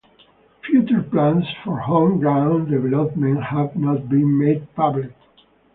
Future 0.65 1.03
plans 1.03 1.45
for 1.63 1.77
home 1.81 2.17
ground 2.17 2.69
development 2.71 3.43
have 3.43 3.75
not 3.75 4.09
been 4.09 4.35
made 4.35 4.67
public. 4.73 5.11